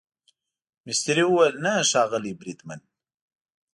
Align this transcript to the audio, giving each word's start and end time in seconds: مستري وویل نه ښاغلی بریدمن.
مستري 0.85 1.23
وویل 1.27 1.55
نه 1.65 1.73
ښاغلی 1.89 2.33
بریدمن. 2.39 2.81